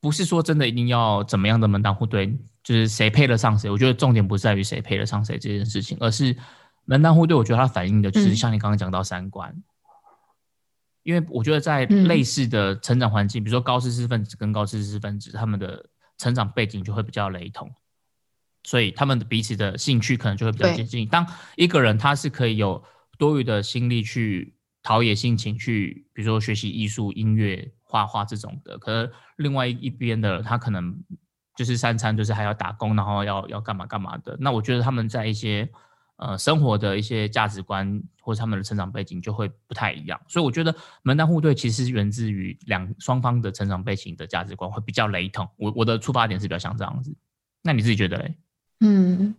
[0.00, 2.32] 不是说真的一定要怎么样的门当户对，
[2.62, 3.68] 就是谁配得上谁。
[3.68, 6.36] 我觉得重点不在于谁配得上谁这件事情，而是
[6.84, 7.36] 门当户对。
[7.36, 9.52] 我觉得它反映的就是像你刚刚讲到三观，
[11.02, 15.84] 因为我觉得在类似的成长环境，比如说高知识分子跟高知识分子，他们的
[16.16, 17.68] 成长背景就会比较雷同，
[18.62, 21.08] 所以他们的彼此的兴趣可能就会比较接近。
[21.08, 22.84] 当一个人他是可以有
[23.18, 27.72] 多余的心力去陶冶性情，去比如说学习艺术、音乐。
[27.88, 30.94] 画画这种的，可是另外一边的他可能
[31.56, 34.36] 就是三餐就是还要打工，然后要要干嘛干嘛的。
[34.38, 35.66] 那我觉得他们在一些
[36.16, 40.20] 呃生活的一些价值观或者他们的成长背景就会不太一样。
[40.28, 45.48] 所以我觉得门当户对其实源自于两双方的成长背景的价值观会比较雷同。
[45.56, 47.16] 我我的出发点是比较像这样子。
[47.62, 48.34] 那你自己觉得嘞？
[48.80, 49.34] 嗯，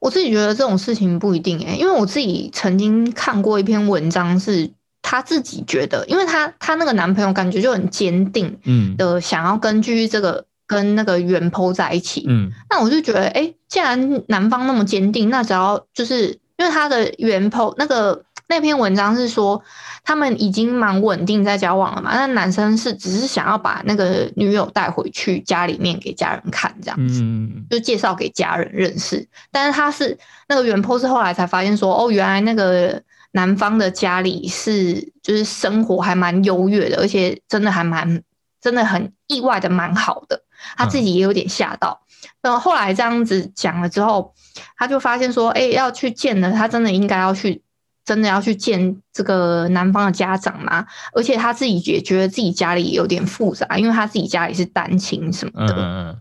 [0.00, 4.74] 我自己觉得这种事情不一定哎，因为我自己曾经看过一篇文章是。
[5.14, 19.62] 她自己觉得，因为她她那个男朋友感觉就很坚定，嗯，的想要根据这个跟那个原 po 在一起，嗯，那我就觉得，哎，既然男方那么坚定，那只要就是因为他的原 po 那个那篇文章是说
[20.02, 33.00] 他们已经蛮稳定在交往了嘛，那男生是只是想要把那个女友带回去家里面给家人看这样子，嗯，就介绍给家人认识，但是他是那个原 po 是后来才发现说，哦，原来那个。
[33.34, 38.22] 男方的家里是就是生活还蛮优越的，而且真的还蛮
[38.60, 40.40] 真的很意外的蛮好的，
[40.76, 42.00] 他自己也有点吓到。
[42.40, 44.32] 然后后来这样子讲了之后，
[44.76, 47.60] 他就发现说，哎，要去见了，他真的应该要去，
[48.04, 50.86] 真的要去见这个男方的家长嘛？
[51.12, 55.74] 而且他自己也觉得自己家里有点复杂，因为他自己家里是单亲什么的。
[55.74, 56.20] 嗯嗯。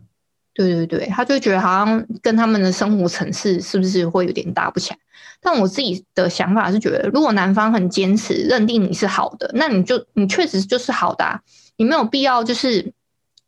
[0.55, 4.97] 对对对，他就觉得好像跟他们的生活层次是不是会有点搭不起来？
[5.43, 11.41] 但我自己的想法是觉得，如果男方很坚持认定你是好的，那你就你确实就是好的，
[11.77, 12.93] 你没有必要就是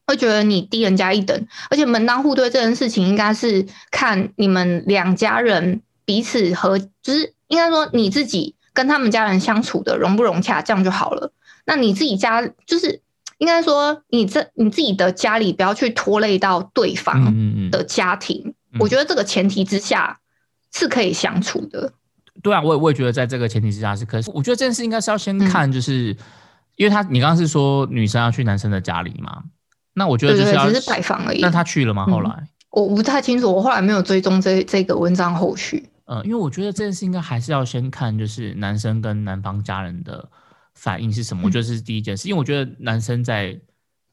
[0.05, 1.47] 会觉得你低人家一等。
[1.69, 11.31] 而且门当户对这件事情，应该是看你们两家人彼此和，就是应该说你自己跟他们家人相处的融不融洽，这样就好了。
[11.65, 13.01] 那你自己家就是。
[13.37, 18.53] 应该说，你这你自己的家里不要去拖累到对方的家庭。
[18.79, 20.21] 我觉得这个前提之下
[20.75, 21.91] 是可以相处的。
[22.43, 24.23] 对啊，我也我也觉得在这个前提之下是可以。
[24.27, 26.15] 我觉得这件事应该是要先看，就是
[26.75, 29.43] 因为他你刚刚是说女生要去男生的家里嘛？
[29.93, 31.41] 那我觉得就是要只是拜访而已。
[31.41, 32.05] 那他去了吗？
[32.05, 35.89] 后来我不太清楚，我后来没有追踪这这个文章后续。
[36.05, 40.29] 呃，因为我觉得这件事应该还是要先看，就是男生跟男方家人的。
[40.77, 41.43] 反应是什么？
[41.45, 43.57] 我觉得是第一件事，因为我觉得男生在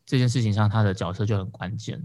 [0.06, 2.00] 这件事情上他的角色就很关键，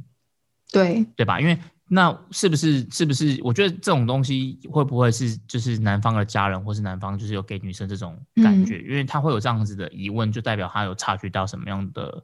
[0.71, 1.39] 对对吧？
[1.39, 3.39] 因为那是不是是不是？
[3.43, 8.81] 我觉得这种东西会不会是就是男方的家人或是男方就是有给女生这种感觉？
[8.81, 12.23] 因为他会有这样子的疑问，就代表他有察觉到什么样的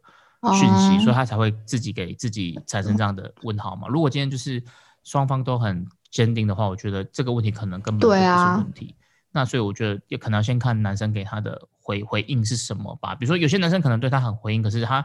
[0.60, 3.88] 讯息，所以他才会自己给自己产生这样的问号嘛。
[3.88, 4.62] 如果今天就是
[5.04, 8.96] 双方都很坚定的话，我觉得这个问题可能根本就不是问题。
[9.32, 13.16] 那所以我觉得也可能要先看男生给他的回回应是什么吧。
[13.16, 15.04] 比如说有些男生可能对他很回应，可是他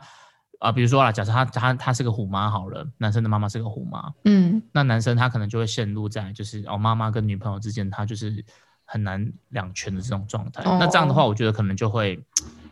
[0.59, 8.45] 啊，比如说啦，假设他他他是个虎妈好了，男生的妈妈是个虎妈，嗯，那男生他可能就会陷入在就是哦妈妈跟女朋友之间，他就是
[8.85, 10.63] 很难两全的这种状态。
[10.65, 12.21] 那这样的话，我觉得可能就会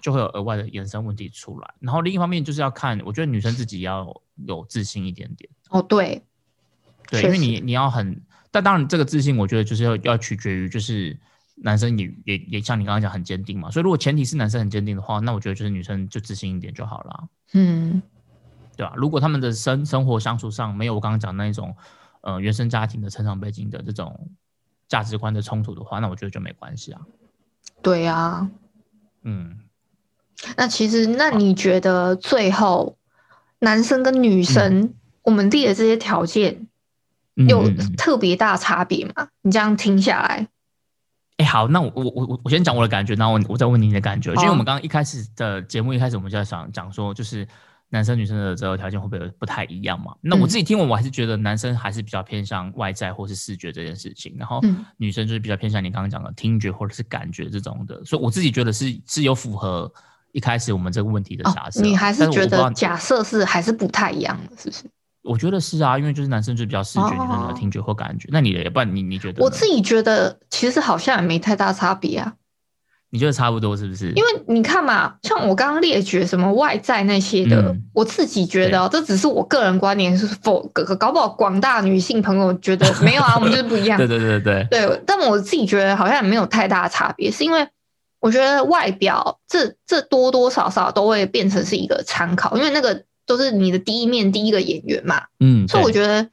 [0.00, 1.74] 就会有额外的延伸问题出来。
[1.78, 4.06] 然后另一方面就是要看，我觉得女生自己要
[4.46, 5.48] 有自信一点点。
[5.70, 6.22] 哦，对，
[7.08, 8.20] 对，因为你你要很，
[8.50, 11.18] 但当然这个自信，我觉得就是要要取决于就是。
[11.58, 18.02] 男生也也也像你刚刚讲很坚定嘛，所以如果前提是男生很坚定的话，那我觉得就是女生就自信一点就好了，嗯，
[18.76, 18.92] 对吧？
[18.96, 21.74] 如果他们的生生活相处上没有我刚刚讲那一种
[22.22, 24.30] 呃原生家庭的成长背景的这种
[24.88, 27.00] 价值观的冲突的话，那我觉得就没关系啊。
[27.82, 28.48] 对呀。
[29.22, 29.58] 嗯，
[30.56, 32.96] 那其实那你觉得最后
[33.58, 36.68] 男生跟女生我们列的这些条件
[37.34, 39.28] 有特别大差别吗？
[39.42, 40.48] 你这样听下来，
[41.38, 47.46] 哎、好，那我我我我我先讲我的感觉，然后我我再问你的感觉，因为我们刚刚一开始的节目一开始我们就在想讲说，就是
[47.90, 50.14] 男生女生的择偶条件会不会不太一样嘛？
[50.22, 50.48] 那我嗯。
[50.48, 54.84] 自己听完，我还是觉得男生还是比较偏向外在或是视觉这件事情，然后嗯。
[54.96, 59.92] 女生就是比较偏向你刚刚讲的听觉或者是感觉这种的，所以我自己觉得是是有符合
[60.32, 64.84] 一开始我们这个问题的哦假设，，你还是觉得假设是还是不太一样的，是不是？
[65.26, 69.42] 我觉得是啊，因为就是男生就比较视觉，女生比较哦听觉或感觉，那你的也不然你你觉得？
[69.42, 72.34] 我自己觉得其实好像也没太大差别啊，
[73.10, 74.12] 你觉得差不多是不是？
[74.12, 83.96] 因为你看嘛，像我刚刚列举什么外在那些的，嗯我自己觉得、哦、这只是我个人观点，是否搞搞不好广大女性朋友觉得没有啊， 我们就是不一样。
[83.96, 87.66] 对对对对对，对，但我自己觉得好像也没有太大的差别，是因为
[88.20, 96.26] 我觉得外表这这多多少少都会变成是一个参考，因为那个都是你的第一面第一个演员嘛，嗯，所以我觉得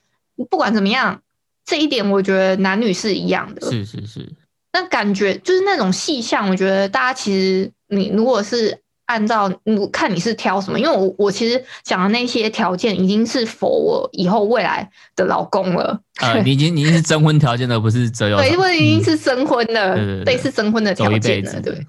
[0.49, 1.21] 不管怎么样，
[1.65, 3.69] 这一点我觉得男女是一样的。
[3.69, 4.29] 是是是，
[4.71, 21.85] 那感觉就是那种细项，我觉得大家其实你如果是按照你看你是挑什么，因为我我其实讲的那些条件已经是否我以后未来的老公了，呃，你已经你已经是征婚条件了，不是择友 对，因为已经嗯是征婚的，对对对类似征婚的条件了，对。。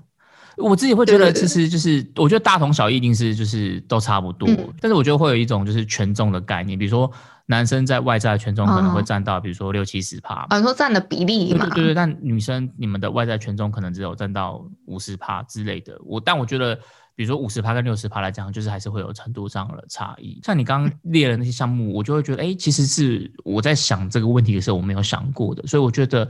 [0.56, 4.48] 我自己会觉得，其实就是我觉得大同小异，一定是就是都差不多。
[4.48, 7.10] 嗯但是我觉得会有一种就是权重的概念，比如说
[7.46, 10.46] 男生在外在的权重可能会哦占到，比如说六七十趴。
[10.48, 11.68] 啊，你说占的比例嘛？
[11.70, 15.98] 对对但女生你们的外在权重可能只有占到五十趴之类的。
[16.04, 16.74] 我但我觉得，
[17.14, 20.40] 比如说五十趴跟六十趴来讲，就是还是会有程度上的差异。
[20.42, 25.66] 像你刚刚列的那些项目，我就会觉得，哎，其实是我在想这个问题的时候，我没有想过的。
[25.66, 26.28] 所以我觉得，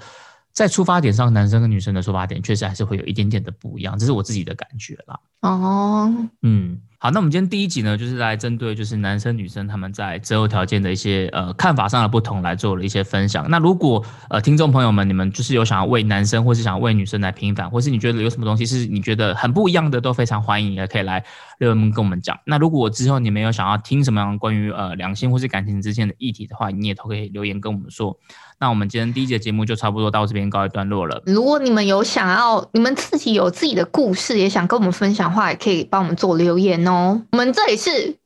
[0.55, 5.19] 在出发点上，男生跟女生的出发点确实还是会有一点点的不一样，这是我自己的感觉啦。
[5.41, 13.45] 哦，嗯，好，那我们今天第一集呢，就是来针对就是男生女生他们在择偶条件的一些呃看法上的不同来做了一些分享。
[13.51, 21.23] 那如果呃听众朋友们你们就是有想要为男生或是想要为女生来平反，或是你觉得有什么东西是你觉得很不一样的，都非常欢迎，也可以来
[21.59, 22.39] 留言跟我们讲。
[22.47, 28.19] 那如果之后你们有想要听什么样关于呃两性或是感情之间的议题的话，你也都可以留言跟我们说。
[28.61, 31.21] 那我们今天第一节节目就差不多到这边告一段落了。
[31.27, 37.23] 如果你们有想要，你们自己有自己的故事，也想跟我们分享的话，也可以帮我们做留言哦哦。
[37.33, 38.17] 我们这里是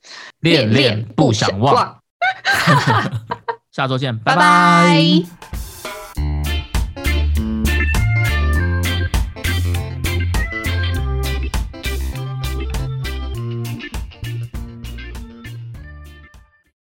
[0.40, 1.98] 恋恋不想忘，
[3.72, 4.40] 下周见，拜拜。
[4.40, 5.67] 拜拜